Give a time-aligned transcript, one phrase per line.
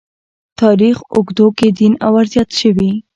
[0.61, 2.91] تاریخ اوږدو کې دین کې ورزیات شوي.